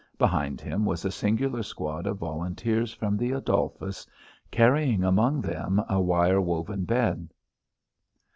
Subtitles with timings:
[0.17, 4.07] Behind him was a singular squad of volunteers from the Adolphus,
[4.49, 7.29] carrying among them a wire woven bed.